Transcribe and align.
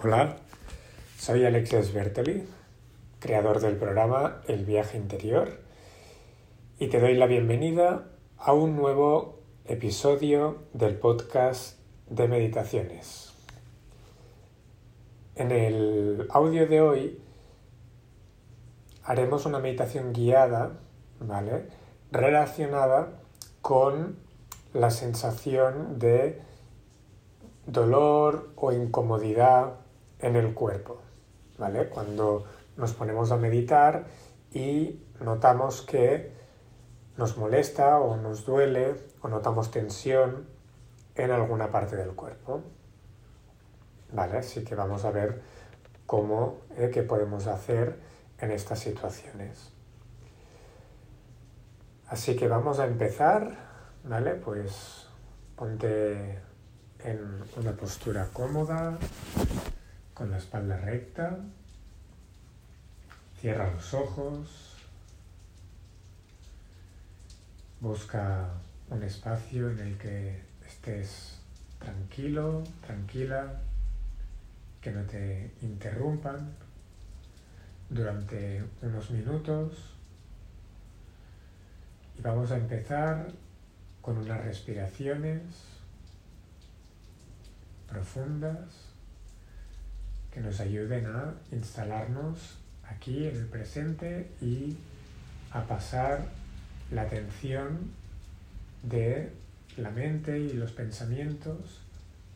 Hola, 0.00 0.36
soy 1.18 1.44
Alexis 1.44 1.92
Bertoli, 1.92 2.46
creador 3.18 3.58
del 3.58 3.74
programa 3.74 4.42
El 4.46 4.64
viaje 4.64 4.96
interior, 4.96 5.58
y 6.78 6.86
te 6.86 7.00
doy 7.00 7.16
la 7.16 7.26
bienvenida 7.26 8.06
a 8.36 8.52
un 8.52 8.76
nuevo 8.76 9.40
episodio 9.64 10.58
del 10.72 10.94
podcast 10.94 11.80
de 12.08 12.28
meditaciones. 12.28 13.32
En 15.34 15.50
el 15.50 16.28
audio 16.30 16.68
de 16.68 16.80
hoy 16.80 17.20
haremos 19.02 19.46
una 19.46 19.58
meditación 19.58 20.12
guiada, 20.12 20.78
¿vale? 21.18 21.66
Relacionada 22.12 23.18
con 23.62 24.16
la 24.74 24.92
sensación 24.92 25.98
de 25.98 26.40
dolor 27.66 28.50
o 28.54 28.70
incomodidad 28.70 29.87
en 30.20 30.36
el 30.36 30.54
cuerpo, 30.54 31.00
¿vale? 31.58 31.88
Cuando 31.88 32.44
nos 32.76 32.92
ponemos 32.94 33.32
a 33.32 33.36
meditar 33.36 34.06
y 34.52 35.00
notamos 35.20 35.82
que 35.82 36.32
nos 37.16 37.36
molesta 37.36 37.98
o 37.98 38.16
nos 38.16 38.46
duele 38.46 38.94
o 39.20 39.28
notamos 39.28 39.70
tensión 39.70 40.46
en 41.16 41.30
alguna 41.32 41.70
parte 41.70 41.96
del 41.96 42.10
cuerpo. 42.10 42.62
¿Vale? 44.12 44.38
Así 44.38 44.64
que 44.64 44.74
vamos 44.74 45.04
a 45.04 45.10
ver 45.10 45.42
cómo, 46.06 46.60
eh, 46.76 46.90
qué 46.92 47.02
podemos 47.02 47.46
hacer 47.46 47.98
en 48.38 48.52
estas 48.52 48.78
situaciones. 48.78 49.72
Así 52.06 52.36
que 52.36 52.48
vamos 52.48 52.78
a 52.78 52.86
empezar, 52.86 53.54
¿vale? 54.04 54.34
Pues 54.34 55.08
ponte 55.56 56.38
en 57.00 57.42
una 57.56 57.72
postura 57.72 58.28
cómoda, 58.32 58.96
con 60.18 60.32
la 60.32 60.38
espalda 60.38 60.76
recta. 60.76 61.38
Cierra 63.40 63.72
los 63.72 63.94
ojos. 63.94 64.74
Busca 67.80 68.48
un 68.90 69.04
espacio 69.04 69.70
en 69.70 69.78
el 69.78 69.96
que 69.96 70.42
estés 70.66 71.38
tranquilo, 71.78 72.64
tranquila, 72.84 73.60
que 74.80 74.90
no 74.90 75.04
te 75.04 75.52
interrumpan 75.62 76.52
durante 77.88 78.64
unos 78.82 79.10
minutos. 79.10 79.94
Y 82.18 82.22
vamos 82.22 82.50
a 82.50 82.56
empezar 82.56 83.30
con 84.02 84.18
unas 84.18 84.42
respiraciones 84.42 85.42
profundas 87.88 88.87
que 90.32 90.40
nos 90.40 90.60
ayuden 90.60 91.06
a 91.06 91.34
instalarnos 91.52 92.58
aquí 92.88 93.26
en 93.26 93.36
el 93.36 93.46
presente 93.46 94.30
y 94.40 94.76
a 95.52 95.64
pasar 95.64 96.26
la 96.90 97.02
atención 97.02 97.92
de 98.82 99.32
la 99.76 99.90
mente 99.90 100.38
y 100.38 100.52
los 100.52 100.72
pensamientos 100.72 101.80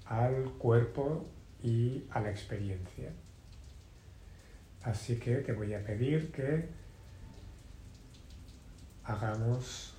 al 0.06 0.44
cuerpo 0.58 1.26
y 1.62 2.04
a 2.10 2.20
la 2.20 2.30
experiencia. 2.30 3.10
Así 4.82 5.16
que 5.16 5.36
te 5.36 5.52
voy 5.52 5.74
a 5.74 5.84
pedir 5.84 6.32
que 6.32 6.68
hagamos 9.04 9.94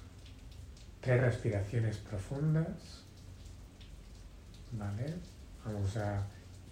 tres 1.02 1.21
respiraciones 1.21 1.97
profundas. 1.97 3.03
¿Vale? 4.71 5.14
Vamos 5.66 5.95
a 5.97 6.25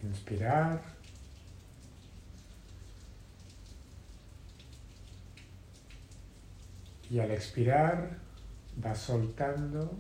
inspirar. 0.03 0.81
Y 7.11 7.19
al 7.19 7.31
expirar 7.31 8.19
va 8.83 8.95
soltando 8.95 9.91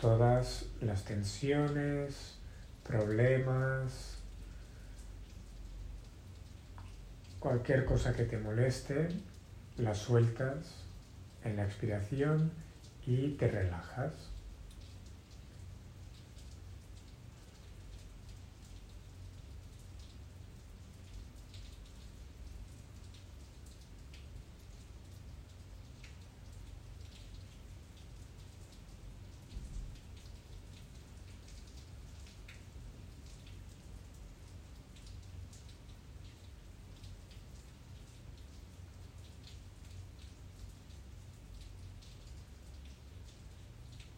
todas 0.00 0.64
las 0.80 1.04
tensiones, 1.04 2.38
problemas, 2.82 4.16
cualquier 7.38 7.84
cosa 7.84 8.14
que 8.14 8.24
te 8.24 8.38
moleste, 8.38 9.08
la 9.76 9.94
sueltas 9.94 10.86
en 11.44 11.56
la 11.56 11.64
expiración 11.64 12.50
y 13.06 13.32
te 13.32 13.48
relajas. 13.48 14.29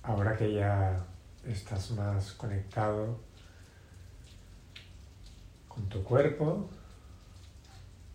Ahora 0.03 0.37
que 0.37 0.53
ya 0.53 1.05
estás 1.45 1.91
más 1.93 2.33
conectado 2.33 3.21
con 5.69 5.89
tu 5.89 6.03
cuerpo, 6.03 6.69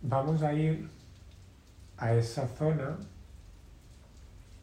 vamos 0.01 0.41
a 0.43 0.53
ir 0.53 0.89
a 1.97 2.13
esa 2.13 2.47
zona 2.47 2.97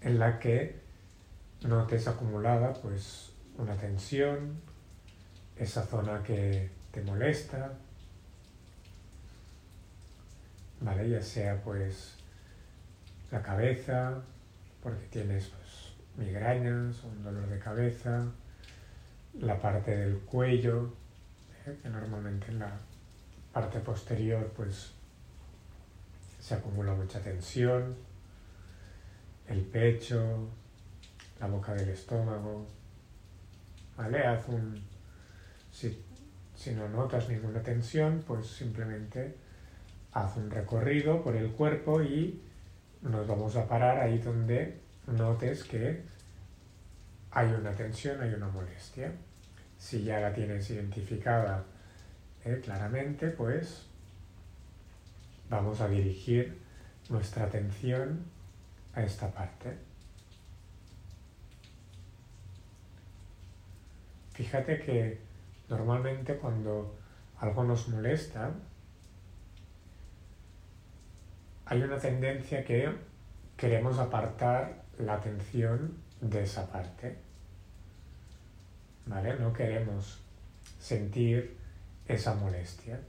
en 0.00 0.18
la 0.18 0.38
que 0.38 0.80
notes 1.62 2.06
acumulada 2.06 2.74
pues 2.74 3.32
una 3.58 3.74
tensión, 3.74 4.60
esa 5.56 5.82
zona 5.82 6.22
que 6.22 6.70
te 6.90 7.02
molesta, 7.02 7.72
¿vale? 10.80 11.08
Ya 11.08 11.22
sea 11.22 11.60
pues 11.62 12.14
la 13.30 13.42
cabeza, 13.42 14.22
porque 14.82 15.06
tienes 15.06 15.48
migrañas 16.16 17.02
un 17.04 17.22
dolor 17.22 17.48
de 17.48 17.58
cabeza, 17.58 18.26
la 19.40 19.60
parte 19.60 19.96
del 19.96 20.18
cuello, 20.20 20.92
¿eh? 21.66 21.76
que 21.82 21.88
normalmente 21.88 22.48
en 22.48 22.60
la 22.60 22.72
parte 23.52 23.80
posterior 23.80 24.52
pues 24.56 24.92
se 26.40 26.54
acumula 26.54 26.94
mucha 26.94 27.20
tensión, 27.20 27.96
el 29.48 29.62
pecho, 29.62 30.48
la 31.40 31.46
boca 31.46 31.74
del 31.74 31.88
estómago, 31.88 32.66
¿vale? 33.96 34.26
Haz 34.26 34.48
un, 34.48 34.82
si, 35.70 36.02
si 36.54 36.72
no 36.72 36.88
notas 36.88 37.28
ninguna 37.28 37.62
tensión, 37.62 38.22
pues 38.26 38.46
simplemente 38.46 39.36
haz 40.12 40.36
un 40.36 40.50
recorrido 40.50 41.22
por 41.22 41.34
el 41.36 41.50
cuerpo 41.50 42.02
y 42.02 42.40
nos 43.02 43.26
vamos 43.26 43.56
a 43.56 43.66
parar 43.66 43.98
ahí 43.98 44.18
donde 44.18 44.83
notes 45.06 45.64
que 45.64 46.02
hay 47.30 47.48
una 47.48 47.74
tensión, 47.74 48.20
hay 48.20 48.32
una 48.34 48.48
molestia. 48.48 49.12
Si 49.78 50.04
ya 50.04 50.20
la 50.20 50.32
tienes 50.32 50.70
identificada 50.70 51.64
eh, 52.44 52.60
claramente, 52.62 53.28
pues 53.28 53.86
vamos 55.50 55.80
a 55.80 55.88
dirigir 55.88 56.58
nuestra 57.10 57.44
atención 57.44 58.24
a 58.94 59.02
esta 59.02 59.30
parte. 59.30 59.76
Fíjate 64.32 64.80
que 64.80 65.20
normalmente 65.68 66.36
cuando 66.36 66.96
algo 67.38 67.64
nos 67.64 67.88
molesta, 67.88 68.52
hay 71.66 71.82
una 71.82 71.98
tendencia 71.98 72.64
que 72.64 72.88
queremos 73.56 73.98
apartar 73.98 74.83
la 74.98 75.14
atención 75.14 75.94
de 76.20 76.42
esa 76.42 76.66
parte. 76.66 77.16
¿Vale? 79.06 79.38
No 79.38 79.52
queremos 79.52 80.20
sentir 80.80 81.56
esa 82.08 82.34
molestia. 82.34 83.00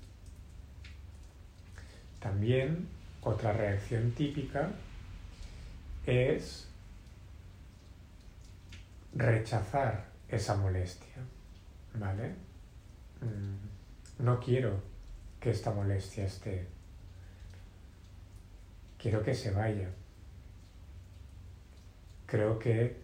También 2.19 2.87
otra 3.21 3.53
reacción 3.53 4.11
típica 4.11 4.71
es 6.05 6.67
rechazar 9.13 10.05
esa 10.29 10.55
molestia. 10.55 11.23
¿Vale? 11.93 12.29
Mm, 13.21 14.23
no 14.23 14.39
quiero 14.39 14.81
que 15.39 15.51
esta 15.51 15.71
molestia 15.71 16.25
esté. 16.25 16.67
Quiero 18.97 19.23
que 19.23 19.33
se 19.33 19.51
vaya 19.51 19.87
creo 22.35 22.59
que 22.59 22.97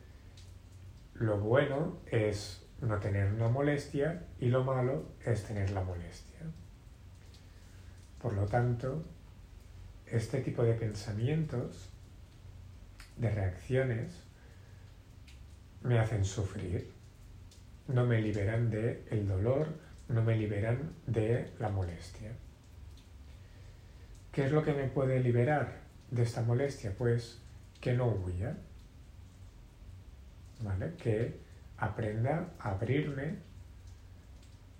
lo 1.13 1.39
bueno 1.39 2.01
es 2.05 2.67
no 2.81 2.99
tener 2.99 3.31
una 3.31 3.47
molestia 3.47 4.25
y 4.41 4.47
lo 4.47 4.65
malo 4.65 5.05
es 5.23 5.45
tener 5.45 5.69
la 5.69 5.81
molestia. 5.85 6.39
Por 8.21 8.33
lo 8.33 8.45
tanto, 8.47 9.05
este 10.05 10.41
tipo 10.41 10.63
de 10.63 10.73
pensamientos, 10.73 11.93
de 13.15 13.31
reacciones, 13.31 14.21
me 15.81 15.97
hacen 15.97 16.25
sufrir, 16.25 16.91
no 17.87 18.05
me 18.05 18.21
liberan 18.21 18.69
del 18.69 19.01
el 19.11 19.29
dolor, 19.29 19.67
no 20.09 20.21
me 20.23 20.35
liberan 20.35 20.91
de 21.07 21.51
la 21.57 21.69
molestia. 21.69 22.31
¿Qué 24.33 24.43
es 24.43 24.51
lo 24.51 24.61
que 24.61 24.73
me 24.73 24.89
puede 24.89 25.21
liberar 25.21 25.79
de 26.09 26.23
esta 26.23 26.41
molestia? 26.41 26.93
Pues 26.97 27.39
que 27.79 27.93
no 27.93 28.07
huya, 28.07 28.57
¿vale? 30.61 30.93
Que 30.95 31.39
aprenda 31.77 32.49
a 32.59 32.71
abrirme 32.71 33.37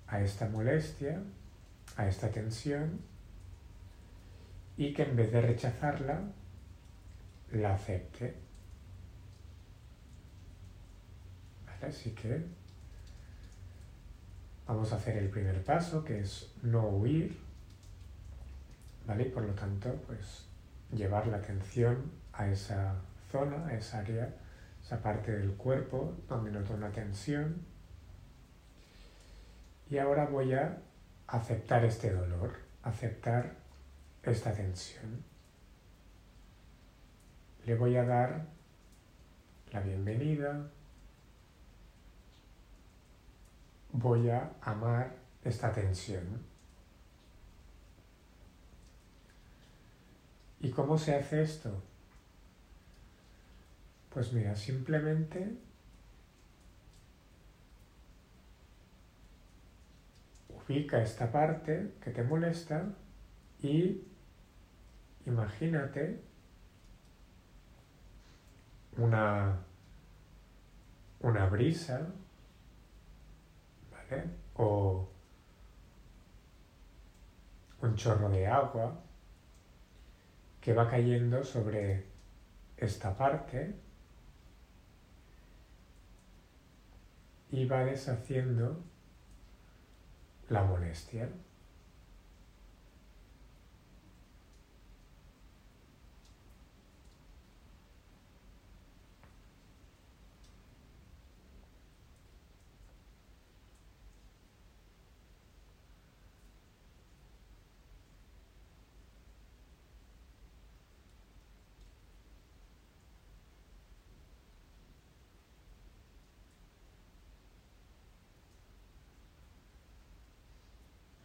a 0.08 0.22
esta 0.22 0.48
molestia, 0.48 1.22
a 1.98 2.08
esta 2.08 2.30
tensión, 2.30 3.00
y 4.78 4.94
que 4.94 5.04
en 5.04 5.16
vez 5.16 5.32
de 5.32 5.42
rechazarla, 5.42 6.22
la 7.52 7.74
acepte. 7.74 8.36
Así 11.82 12.12
que 12.12 12.46
vamos 14.68 14.94
a 14.94 14.98
hacer 14.98 15.18
el 15.18 15.30
primer 15.30 15.64
paso, 15.64 16.04
que 16.04 16.20
es 16.20 16.52
no 16.62 16.88
huir, 16.88 17.38
¿vale? 19.08 19.24
Y 19.24 19.30
por 19.30 19.44
lo 19.44 19.54
tanto, 19.54 19.94
pues 20.08 20.46
llevar 20.92 21.28
la 21.28 21.38
atención 21.38 22.12
a 22.34 22.48
esa 22.48 22.96
zona, 23.32 23.68
a 23.68 23.74
esa 23.74 24.00
área, 24.00 24.34
esa 24.92 25.02
parte 25.02 25.32
del 25.32 25.54
cuerpo 25.54 26.18
donde 26.28 26.52
noto 26.52 26.74
una 26.74 26.92
tensión. 26.92 27.66
Y 29.90 29.98
ahora 29.98 30.26
voy 30.26 30.54
a 30.54 30.82
aceptar 31.28 31.86
este 31.86 32.12
dolor, 32.12 32.58
aceptar 32.84 33.56
esta 34.22 34.54
tensión. 34.54 35.24
Le 37.66 37.76
voy 37.76 37.96
a 37.96 38.04
dar 38.04 38.48
la 39.72 39.80
bienvenida, 39.80 40.70
voy 43.94 44.30
a 44.30 44.52
amar 44.62 45.16
esta 45.46 45.72
tensión. 45.72 46.44
¿Y 50.60 50.70
cómo 50.72 50.98
se 50.98 51.16
hace 51.16 51.44
esto? 51.44 51.82
Pues 54.14 54.34
mira, 54.34 54.56
simplemente 54.56 55.58
ubica 60.50 61.02
esta 61.02 61.32
parte 61.32 61.94
que 62.02 62.12
te 62.12 62.22
molesta 62.24 62.94
y 63.62 64.04
imagínate 65.26 66.20
una, 68.98 69.60
una 71.22 71.46
brisa 71.46 72.14
o 74.56 75.10
un 77.82 77.96
chorro 77.96 78.30
de 78.30 78.46
agua 78.46 79.02
que 80.60 80.74
va 80.74 80.90
cayendo 80.90 81.46
sobre 81.46 82.06
esta 82.76 83.16
parte 83.16 83.91
y 87.52 87.66
va 87.66 87.84
deshaciendo 87.84 88.84
la 90.50 90.64
molestia. 90.64 91.30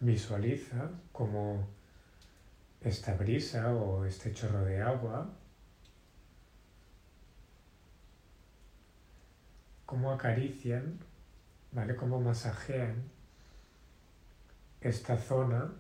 Visualiza 0.07 0.89
como 1.11 1.67
esta 2.81 3.15
brisa 3.15 3.75
o 3.75 4.05
este 4.05 4.33
chorro 4.33 4.65
de 4.65 4.81
agua, 4.81 5.29
cómo 9.85 10.13
acarician, 10.13 11.01
¿vale? 11.73 11.97
Cómo 11.97 12.21
masajean 12.21 13.03
esta 14.81 15.19
zona 15.19 15.73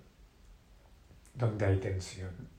donde 1.34 1.67
hay 1.67 1.79
tensión. 1.79 2.56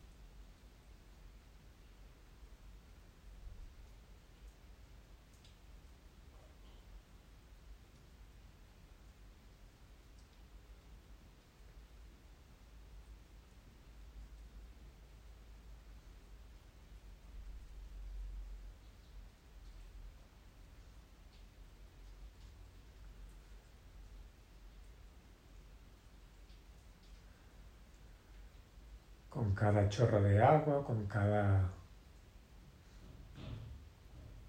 con 29.37 29.46
cada 29.57 29.89
chorro 29.89 30.21
de 30.21 30.42
agua, 30.42 30.86
con 30.86 31.07
cada 31.07 31.71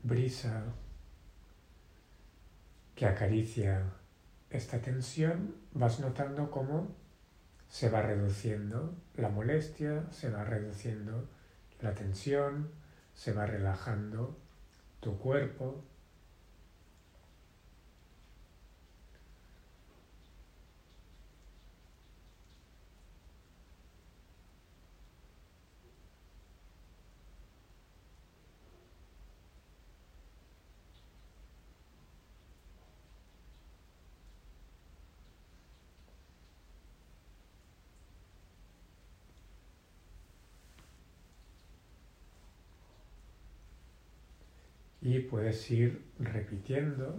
brisa 0.02 0.62
que 2.94 3.06
acaricia 3.06 3.82
esta 4.50 4.80
tensión, 4.80 5.54
vas 5.72 5.98
notando 6.00 6.50
cómo 6.50 6.94
se 7.68 7.88
va 7.88 8.02
reduciendo 8.02 8.94
la 9.14 9.30
molestia, 9.30 10.04
se 10.10 10.30
va 10.30 10.44
reduciendo 10.44 11.28
la 11.80 11.94
tensión, 11.94 12.70
se 13.14 13.32
va 13.32 13.46
relajando 13.46 14.36
tu 15.00 15.18
cuerpo, 15.18 15.84
y 45.08 45.20
puedes 45.20 45.70
ir 45.70 46.04
repitiendo 46.18 47.18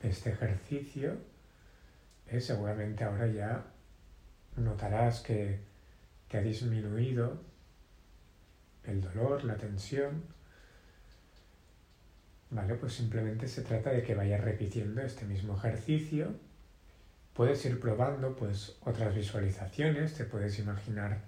este 0.00 0.30
ejercicio. 0.30 1.16
Eh, 2.28 2.40
seguramente 2.40 3.02
ahora 3.02 3.26
ya 3.26 3.64
notarás 4.54 5.20
que 5.20 5.58
te 6.28 6.38
ha 6.38 6.42
disminuido 6.42 7.42
el 8.84 9.00
dolor, 9.00 9.42
la 9.42 9.56
tensión. 9.56 10.22
Vale, 12.50 12.76
pues 12.76 12.92
simplemente 12.92 13.48
se 13.48 13.62
trata 13.62 13.90
de 13.90 14.04
que 14.04 14.14
vayas 14.14 14.40
repitiendo 14.40 15.02
este 15.02 15.24
mismo 15.24 15.56
ejercicio. 15.56 16.36
Puedes 17.34 17.64
ir 17.64 17.80
probando 17.80 18.36
pues 18.36 18.76
otras 18.82 19.12
visualizaciones, 19.16 20.14
te 20.14 20.24
puedes 20.24 20.56
imaginar 20.60 21.22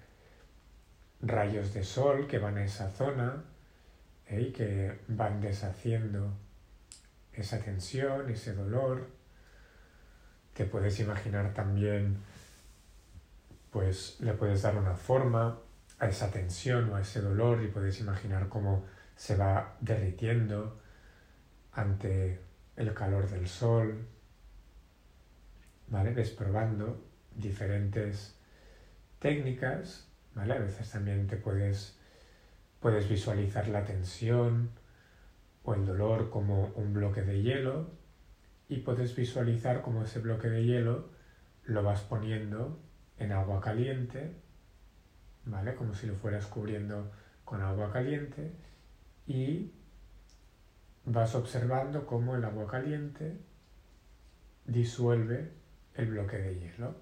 rayos 1.21 1.73
de 1.73 1.83
sol 1.83 2.27
que 2.27 2.39
van 2.39 2.57
a 2.57 2.63
esa 2.63 2.89
zona, 2.89 3.43
que 4.53 4.99
van 5.07 5.41
deshaciendo 5.41 6.33
esa 7.33 7.59
tensión, 7.59 8.29
ese 8.29 8.53
dolor. 8.53 9.07
Te 10.53 10.65
puedes 10.65 10.99
imaginar 10.99 11.53
también, 11.53 12.17
pues 13.71 14.17
le 14.19 14.33
puedes 14.33 14.61
dar 14.61 14.77
una 14.77 14.95
forma 14.95 15.59
a 15.99 16.07
esa 16.07 16.31
tensión 16.31 16.89
o 16.89 16.95
a 16.95 17.01
ese 17.01 17.21
dolor 17.21 17.63
y 17.63 17.67
puedes 17.67 17.99
imaginar 17.99 18.49
cómo 18.49 18.85
se 19.15 19.35
va 19.35 19.75
derritiendo 19.79 20.81
ante 21.73 22.39
el 22.75 22.93
calor 22.93 23.29
del 23.29 23.47
sol. 23.47 24.07
¿Vale? 25.87 26.13
Ves 26.13 26.31
probando 26.31 27.03
diferentes 27.35 28.35
técnicas 29.19 30.07
¿vale? 30.35 30.53
A 30.53 30.59
veces 30.59 30.89
también 30.89 31.27
te 31.27 31.37
puedes, 31.37 31.97
puedes 32.81 33.07
visualizar 33.07 33.67
la 33.67 33.85
tensión 33.85 34.71
o 35.63 35.75
el 35.75 35.85
dolor 35.85 36.29
como 36.29 36.73
un 36.75 36.93
bloque 36.93 37.21
de 37.21 37.41
hielo 37.41 37.91
y 38.67 38.77
puedes 38.77 39.15
visualizar 39.15 39.81
como 39.81 40.03
ese 40.03 40.19
bloque 40.19 40.49
de 40.49 40.65
hielo 40.65 41.09
lo 41.65 41.83
vas 41.83 42.01
poniendo 42.01 42.79
en 43.17 43.31
agua 43.31 43.61
caliente, 43.61 44.35
¿vale? 45.45 45.75
Como 45.75 45.93
si 45.93 46.07
lo 46.07 46.15
fueras 46.15 46.47
cubriendo 46.47 47.11
con 47.45 47.61
agua 47.61 47.91
caliente 47.91 48.51
y 49.27 49.71
vas 51.05 51.35
observando 51.35 52.07
cómo 52.07 52.35
el 52.35 52.43
agua 52.43 52.65
caliente 52.65 53.37
disuelve 54.65 55.51
el 55.93 56.07
bloque 56.07 56.37
de 56.39 56.59
hielo. 56.59 56.95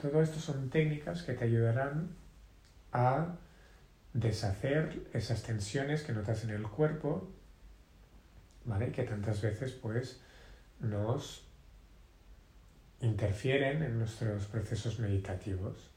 Todo 0.00 0.22
esto 0.22 0.40
son 0.40 0.70
técnicas 0.70 1.22
que 1.22 1.34
te 1.34 1.44
ayudarán 1.44 2.23
a 2.94 3.36
deshacer 4.14 5.06
esas 5.12 5.42
tensiones 5.42 6.02
que 6.02 6.12
notas 6.12 6.44
en 6.44 6.50
el 6.50 6.62
cuerpo, 6.62 7.28
¿vale? 8.64 8.92
Que 8.92 9.02
tantas 9.02 9.42
veces 9.42 9.72
pues 9.72 10.20
nos 10.80 11.44
interfieren 13.00 13.82
en 13.82 13.98
nuestros 13.98 14.46
procesos 14.46 15.00
meditativos. 15.00 15.90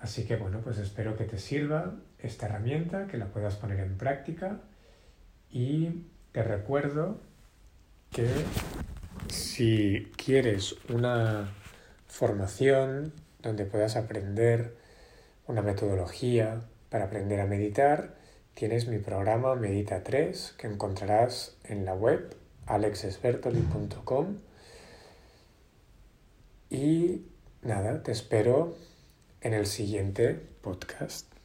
Así 0.00 0.24
que 0.24 0.36
bueno, 0.36 0.60
pues 0.62 0.78
espero 0.78 1.16
que 1.16 1.24
te 1.24 1.38
sirva 1.38 1.94
esta 2.18 2.46
herramienta, 2.46 3.06
que 3.06 3.18
la 3.18 3.26
puedas 3.26 3.56
poner 3.56 3.80
en 3.80 3.98
práctica 3.98 4.60
y 5.50 6.06
te 6.32 6.42
recuerdo 6.42 7.20
que 8.10 8.28
si 9.28 10.10
quieres 10.16 10.76
una 10.88 11.52
formación 12.06 13.12
donde 13.42 13.66
puedas 13.66 13.96
aprender 13.96 14.87
una 15.48 15.62
metodología 15.62 16.60
para 16.90 17.06
aprender 17.06 17.40
a 17.40 17.46
meditar, 17.46 18.14
tienes 18.54 18.86
mi 18.86 18.98
programa 18.98 19.54
Medita 19.54 20.04
3 20.04 20.54
que 20.56 20.66
encontrarás 20.66 21.56
en 21.64 21.84
la 21.84 21.94
web 21.94 22.36
alexesbertoli.com 22.66 24.36
y 26.70 27.22
nada, 27.62 28.02
te 28.02 28.12
espero 28.12 28.76
en 29.40 29.54
el 29.54 29.66
siguiente 29.66 30.34
podcast. 30.60 31.37